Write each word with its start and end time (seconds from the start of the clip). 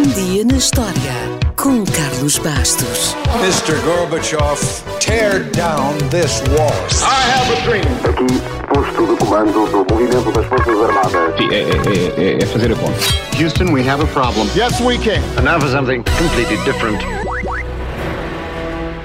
Um 0.00 0.08
dia 0.14 0.46
na 0.46 0.56
história 0.56 1.12
com 1.56 1.84
Carlos 1.84 2.38
Bastos. 2.38 3.14
Mr. 3.42 3.78
Gorbachev, 3.84 4.58
tear 4.98 5.44
down 5.50 5.92
this 6.08 6.40
wall. 6.56 6.72
I 7.02 7.20
have 7.28 7.52
a 7.52 7.60
dream. 7.66 7.84
Aqui, 8.08 8.40
posto 8.72 9.06
de 9.06 9.16
comando 9.18 9.66
do 9.66 9.84
movimento 9.92 10.32
das 10.32 10.46
Forças 10.46 10.74
Armadas. 10.74 11.36
Sim, 11.36 11.50
é, 11.50 11.60
é, 11.60 12.38
é, 12.38 12.42
é 12.42 12.46
fazer 12.46 12.72
a 12.72 12.76
conta. 12.76 12.98
Houston, 13.38 13.74
we 13.74 13.86
have 13.86 14.02
a 14.02 14.06
problem. 14.06 14.48
Yes, 14.56 14.80
we 14.80 14.96
can. 14.96 15.20
And 15.36 15.42
now 15.42 15.60
for 15.60 15.68
something 15.68 16.02
completely 16.18 16.56
different. 16.64 17.04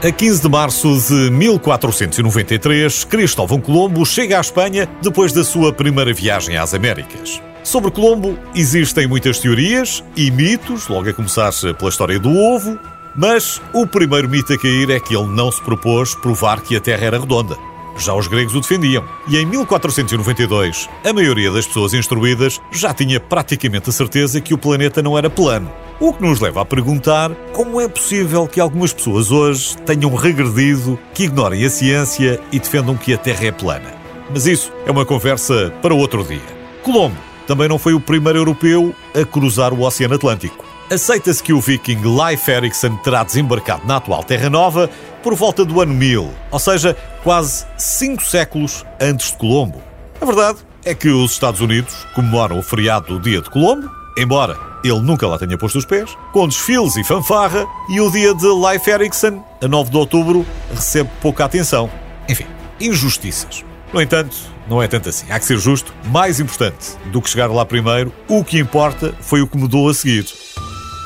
A 0.02 0.12
15 0.14 0.43
de 0.43 0.48
março 0.48 0.98
de 1.09 1.30
1493, 1.30 3.04
Cristóvão 3.04 3.59
Colombo 3.59 4.05
chega 4.05 4.38
à 4.38 4.39
Espanha 4.39 4.88
depois 5.02 5.34
da 5.34 5.43
sua 5.43 5.73
primeira 5.73 6.14
viagem 6.14 6.55
às 6.55 6.73
Américas. 6.73 7.41
Sobre 7.66 7.89
Colombo 7.89 8.38
existem 8.54 9.07
muitas 9.07 9.39
teorias 9.39 10.04
e 10.16 10.29
mitos, 10.29 10.88
logo 10.88 11.09
a 11.09 11.13
começar 11.13 11.52
pela 11.75 11.89
história 11.89 12.20
do 12.20 12.31
ovo, 12.31 12.77
mas 13.16 13.59
o 13.73 13.88
primeiro 13.88 14.30
mito 14.30 14.53
a 14.53 14.57
cair 14.57 14.91
é 14.91 14.99
que 14.99 15.17
ele 15.17 15.26
não 15.26 15.52
se 15.52 15.59
propôs 15.63 16.13
provar 16.13 16.62
que 16.62 16.76
a 16.76 16.80
Terra 16.80 17.05
era 17.05 17.20
redonda. 17.20 17.57
Já 17.98 18.13
os 18.13 18.27
gregos 18.27 18.54
o 18.54 18.62
defendiam. 18.62 19.04
E 19.27 19.38
em 19.38 19.48
1492, 19.48 20.88
a 21.04 21.12
maioria 21.12 21.49
das 21.49 21.66
pessoas 21.66 21.95
instruídas 21.95 22.62
já 22.71 22.93
tinha 22.93 23.20
praticamente 23.20 23.90
a 23.90 23.93
certeza 23.93 24.40
que 24.40 24.54
o 24.54 24.59
planeta 24.59 25.02
não 25.02 25.18
era 25.18 25.27
plano. 25.27 25.71
O 25.99 26.13
que 26.13 26.21
nos 26.21 26.40
leva 26.40 26.62
a 26.62 26.66
perguntar 26.66 27.32
como 27.52 27.82
é 27.82 27.88
possível 27.88 28.48
que 28.48 28.59
algumas 28.59 28.93
pessoas 28.93 29.32
hoje 29.32 29.76
tenham 29.79 30.13
regredido, 30.13 30.99
que 31.16 31.23
ignorem 31.23 31.66
a 31.66 31.70
ciência 31.71 32.40
e 32.52 32.59
defendam 32.59 32.95
que 32.95 33.12
a 33.12 33.18
Terra 33.18 33.48
é 33.48 33.52
plana. 33.52 33.91
Mas 34.29 34.45
isso 34.45 34.71
é 34.85 34.91
uma 34.91 35.05
conversa 35.05 35.73
para 35.82 35.95
outro 35.95 36.23
dia. 36.23 36.55
Colombo 36.84 37.34
também 37.48 37.67
não 37.67 37.77
foi 37.77 37.94
o 37.94 37.99
primeiro 37.99 38.40
europeu 38.40 38.94
a 39.13 39.26
cruzar 39.26 39.73
o 39.73 39.81
Oceano 39.81 40.16
Atlântico. 40.16 40.66
Aceita-se 40.91 41.41
que 41.41 41.52
o 41.52 41.59
viking 41.59 42.02
Leif 42.04 42.48
Erikson 42.48 42.95
terá 42.98 43.23
desembarcado 43.23 43.88
na 43.88 43.98
atual 43.98 44.23
Terra 44.23 44.49
Nova 44.49 44.90
por 45.24 45.34
volta 45.34 45.66
do 45.66 45.82
ano 45.82 45.93
1000, 45.93 46.29
ou 46.51 46.60
seja, 46.60 46.96
quase 47.23 47.66
cinco 47.77 48.23
séculos 48.23 48.85
antes 49.01 49.32
de 49.32 49.38
Colombo. 49.38 49.82
A 50.21 50.26
verdade 50.26 50.60
é 50.85 50.93
que 50.93 51.10
os 51.10 51.32
Estados 51.32 51.60
Unidos 51.60 52.05
comemoram 52.13 52.60
o 52.60 52.62
feriado 52.62 53.07
do 53.07 53.20
Dia 53.20 53.41
de 53.41 53.49
Colombo, 53.49 53.90
embora 54.16 54.55
ele 54.84 55.01
nunca 55.01 55.27
lá 55.27 55.40
tenha 55.40 55.57
posto 55.57 55.79
os 55.79 55.85
pés, 55.85 56.16
com 56.32 56.48
desfiles 56.48 56.96
e 56.96 57.04
fanfarra, 57.04 57.66
e 57.90 57.99
o 57.99 58.12
dia 58.12 58.35
de 58.35 58.46
Leif 58.46 58.88
Erikson, 58.88 59.43
a 59.63 59.68
9 59.68 59.90
de 59.90 59.98
outubro, 59.98 60.46
recebe 60.71 61.10
pouca 61.20 61.46
atenção. 61.46 61.90
Enfim, 62.29 62.46
injustiças. 62.79 63.66
No 63.96 64.01
entanto, 64.01 64.35
não 64.68 64.84
é 64.84 64.90
tanto 64.90 65.07
assim. 65.07 65.25
Há 65.31 65.40
que 65.40 65.46
ser 65.46 65.57
justo. 65.57 65.94
Mais 66.07 66.38
importante 66.41 66.97
do 67.13 67.22
que 67.22 67.29
chegar 67.29 67.50
lá 67.50 67.66
primeiro, 67.66 68.12
o 68.28 68.44
que 68.44 68.59
importa 68.59 69.16
foi 69.22 69.41
o 69.41 69.47
que 69.47 69.57
mudou 69.57 69.88
a 69.88 69.94
seguir. 69.94 70.25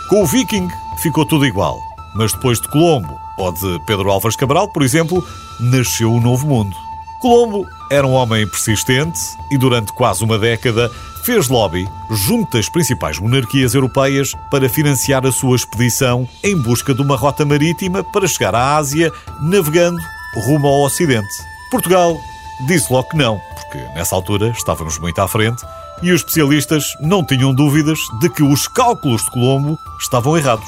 Com 0.09 0.23
o 0.23 0.25
Viking 0.25 0.67
ficou 1.03 1.23
tudo 1.23 1.45
igual, 1.45 1.79
mas 2.15 2.33
depois 2.33 2.59
de 2.59 2.67
Colombo 2.67 3.15
ou 3.37 3.51
de 3.51 3.79
Pedro 3.85 4.09
Álvares 4.09 4.35
Cabral, 4.35 4.69
por 4.69 4.81
exemplo, 4.81 5.23
nasceu 5.59 6.11
um 6.11 6.19
novo 6.19 6.47
mundo. 6.47 6.75
Colombo 7.21 7.63
era 7.91 8.07
um 8.07 8.13
homem 8.13 8.47
persistente 8.47 9.19
e 9.51 9.57
durante 9.59 9.93
quase 9.93 10.23
uma 10.23 10.39
década 10.39 10.89
fez 11.23 11.47
lobby 11.47 11.87
junto 12.09 12.57
das 12.57 12.69
principais 12.69 13.19
monarquias 13.19 13.75
europeias 13.75 14.33
para 14.49 14.67
financiar 14.67 15.27
a 15.27 15.31
sua 15.31 15.55
expedição 15.55 16.27
em 16.43 16.57
busca 16.57 16.91
de 16.91 17.03
uma 17.03 17.15
rota 17.15 17.45
marítima 17.45 18.03
para 18.03 18.27
chegar 18.27 18.55
à 18.55 18.77
Ásia, 18.77 19.11
navegando 19.43 19.99
rumo 20.47 20.67
ao 20.67 20.81
Ocidente. 20.81 21.29
Portugal 21.69 22.19
disse 22.67 22.91
logo 22.91 23.09
que 23.09 23.17
não, 23.17 23.39
porque 23.55 23.77
nessa 23.95 24.15
altura 24.15 24.49
estávamos 24.49 24.97
muito 24.99 25.19
à 25.19 25.27
frente 25.27 25.65
e 26.01 26.11
os 26.11 26.21
especialistas 26.21 26.95
não 27.01 27.25
tinham 27.25 27.53
dúvidas 27.53 27.99
de 28.19 28.29
que 28.29 28.43
os 28.43 28.67
cálculos 28.67 29.23
de 29.23 29.31
Colombo 29.31 29.77
estavam 29.99 30.37
errados. 30.37 30.67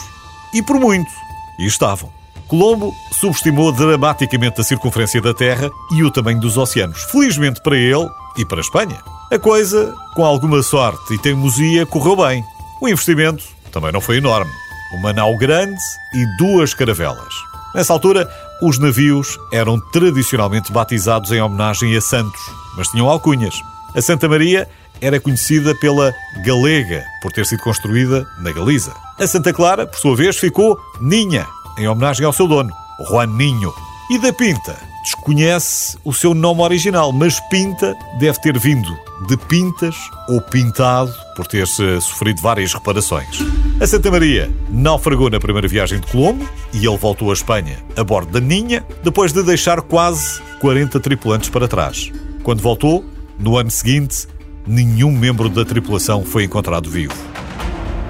E 0.53 0.61
por 0.61 0.80
muito. 0.80 1.11
E 1.59 1.66
estavam. 1.66 2.11
Colombo 2.48 2.94
subestimou 3.14 3.72
dramaticamente 3.72 4.59
a 4.59 4.64
circunferência 4.64 5.22
da 5.22 5.33
Terra 5.33 5.70
e 5.92 6.03
o 6.03 6.11
tamanho 6.11 6.39
dos 6.39 6.58
oceanos. 6.58 7.02
Felizmente 7.04 7.61
para 7.61 7.77
ele 7.77 8.10
e 8.38 8.45
para 8.45 8.58
a 8.58 8.61
Espanha. 8.61 8.98
A 9.32 9.39
coisa, 9.39 9.95
com 10.14 10.26
alguma 10.26 10.61
sorte 10.61 11.14
e 11.14 11.17
teimosia, 11.17 11.86
correu 11.86 12.17
bem. 12.17 12.44
O 12.82 12.89
investimento 12.89 13.44
também 13.71 13.94
não 13.94 14.02
foi 14.02 14.17
enorme. 14.17 14.52
Uma 14.94 15.14
nau 15.14 15.38
grande 15.38 15.80
e 16.14 16.26
duas 16.38 16.73
caravelas. 16.73 17.33
Nessa 17.73 17.94
altura, 17.94 18.30
os 18.61 18.77
navios 18.77 19.39
eram 19.52 19.80
tradicionalmente 19.92 20.72
batizados 20.72 21.32
em 21.32 21.42
homenagem 21.42 21.95
a 21.95 22.02
santos, 22.02 22.39
mas 22.77 22.88
tinham 22.89 23.10
alcunhas. 23.10 23.55
A 23.95 24.02
Santa 24.02 24.30
Maria 24.30 24.70
era 25.02 25.20
conhecida 25.20 25.73
pela 25.76 26.14
Galega, 26.45 27.04
por 27.21 27.32
ter 27.32 27.45
sido 27.45 27.64
construída 27.64 28.26
na 28.39 28.52
Galiza. 28.52 28.94
A 29.20 29.26
Santa 29.26 29.52
Clara, 29.52 29.88
por 29.88 30.00
sua 30.00 30.16
vez, 30.16 30.38
ficou 30.38 30.80
Ninha, 31.02 31.48
em 31.77 31.88
homenagem 31.88 32.26
ao 32.26 32.32
seu 32.32 32.48
dono, 32.48 32.71
Juan 33.10 33.26
Ninho. 33.26 33.73
E 34.11 34.20
da 34.20 34.32
Pinta, 34.32 34.77
desconhece 35.04 35.98
o 36.05 36.14
seu 36.14 36.33
nome 36.33 36.61
original, 36.61 37.11
mas 37.11 37.39
Pinta 37.50 37.95
deve 38.20 38.39
ter 38.42 38.58
vindo 38.60 38.95
de 39.27 39.38
Pintas 39.38 39.95
ou 40.27 40.39
Pintado, 40.39 41.14
por 41.36 41.48
ter-se 41.48 42.00
sofrido 42.02 42.42
várias 42.42 42.73
reparações. 42.73 43.39
A 43.81 43.87
Santa 43.87 44.11
Maria 44.11 44.47
naufragou 44.69 45.27
na 45.27 45.39
primeira 45.39 45.67
viagem 45.67 45.99
de 45.99 46.05
Colombo 46.05 46.47
e 46.71 46.86
ele 46.86 46.97
voltou 46.97 47.31
à 47.31 47.33
Espanha 47.33 47.80
a 47.97 48.03
bordo 48.03 48.31
da 48.31 48.39
Ninha, 48.39 48.86
depois 49.03 49.33
de 49.33 49.42
deixar 49.42 49.81
quase 49.81 50.39
40 50.59 50.99
tripulantes 50.99 51.49
para 51.49 51.67
trás. 51.67 52.11
Quando 52.43 52.61
voltou, 52.61 53.03
no 53.39 53.58
ano 53.58 53.71
seguinte, 53.71 54.27
nenhum 54.67 55.11
membro 55.11 55.49
da 55.49 55.65
tripulação 55.65 56.23
foi 56.23 56.43
encontrado 56.43 56.91
vivo. 56.91 57.15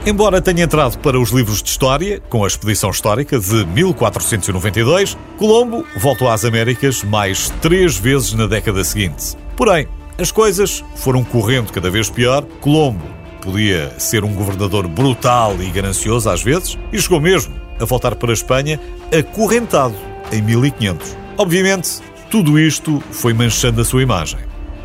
Embora 0.06 0.42
tenha 0.42 0.66
entrado 0.66 0.98
para 0.98 1.18
os 1.18 1.30
livros 1.30 1.64
de 1.64 1.70
história, 1.70 2.20
com 2.28 2.44
a 2.44 2.48
expedição 2.48 2.90
histórica 2.90 3.40
de 3.40 3.66
1492, 3.68 5.18
Colombo 5.38 5.86
voltou 5.96 6.30
às 6.30 6.44
Américas 6.44 7.02
mais 7.02 7.50
três 7.62 7.96
vezes 7.96 8.34
na 8.34 8.46
década 8.46 8.84
seguinte. 8.84 9.38
Porém, 9.56 9.88
as 10.18 10.34
coisas 10.34 10.84
foram 10.98 11.24
correndo 11.24 11.72
cada 11.72 11.90
vez 11.90 12.10
pior. 12.10 12.44
Colombo 12.60 13.21
podia 13.42 13.92
ser 13.98 14.24
um 14.24 14.34
governador 14.34 14.88
brutal 14.88 15.56
e 15.60 15.70
ganancioso 15.70 16.30
às 16.30 16.42
vezes, 16.42 16.78
e 16.92 17.02
chegou 17.02 17.20
mesmo 17.20 17.54
a 17.80 17.86
voltar 17.86 18.16
para 18.16 18.32
a 18.32 18.34
Espanha 18.34 18.80
acorrentado 19.18 19.96
em 20.32 20.42
1500. 20.42 21.18
Obviamente, 21.38 22.00
tudo 22.30 22.60
isto 22.60 23.04
foi 23.12 23.34
manchando 23.34 23.82
a 23.82 23.86
sua 23.86 24.02
imagem. 24.02 24.40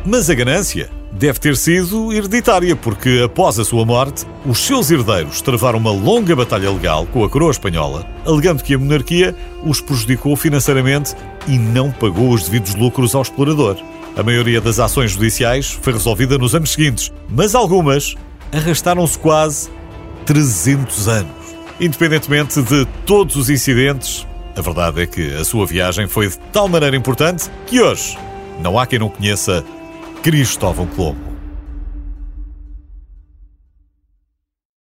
Mas 0.05 0.29
a 0.29 0.33
ganância 0.33 0.89
deve 1.11 1.39
ter 1.39 1.55
sido 1.55 2.13
hereditária, 2.13 2.75
porque 2.75 3.21
após 3.23 3.59
a 3.59 3.65
sua 3.65 3.85
morte, 3.85 4.25
os 4.45 4.59
seus 4.59 4.91
herdeiros 4.91 5.41
travaram 5.41 5.79
uma 5.79 5.91
longa 5.91 6.35
batalha 6.35 6.71
legal 6.71 7.05
com 7.07 7.23
a 7.23 7.29
coroa 7.29 7.51
espanhola, 7.51 8.05
alegando 8.25 8.63
que 8.63 8.73
a 8.73 8.77
monarquia 8.77 9.35
os 9.63 9.81
prejudicou 9.81 10.35
financeiramente 10.35 11.15
e 11.47 11.57
não 11.57 11.91
pagou 11.91 12.31
os 12.31 12.43
devidos 12.43 12.75
lucros 12.75 13.15
ao 13.15 13.21
explorador. 13.21 13.77
A 14.15 14.23
maioria 14.23 14.59
das 14.59 14.79
ações 14.79 15.11
judiciais 15.11 15.77
foi 15.81 15.93
resolvida 15.93 16.37
nos 16.37 16.55
anos 16.55 16.71
seguintes, 16.71 17.11
mas 17.29 17.53
algumas 17.53 18.15
arrastaram-se 18.51 19.17
quase 19.19 19.69
300 20.25 21.07
anos. 21.07 21.31
Independentemente 21.79 22.61
de 22.61 22.85
todos 23.05 23.35
os 23.35 23.49
incidentes, 23.49 24.25
a 24.55 24.61
verdade 24.61 25.01
é 25.01 25.05
que 25.05 25.35
a 25.35 25.45
sua 25.45 25.65
viagem 25.65 26.07
foi 26.07 26.27
de 26.27 26.37
tal 26.51 26.67
maneira 26.67 26.95
importante 26.95 27.49
que 27.67 27.79
hoje 27.79 28.17
não 28.59 28.79
há 28.79 28.85
quem 28.85 28.99
não 28.99 29.09
conheça 29.09 29.63
Cristóvão 30.23 30.87
Colombo. 30.87 31.36